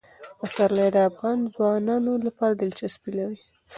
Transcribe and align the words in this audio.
پسرلی 0.39 0.87
د 0.95 0.97
افغان 1.09 1.37
ځوانانو 1.53 2.11
لپاره 2.25 2.53
دلچسپي 2.55 3.11
لري. 3.19 3.39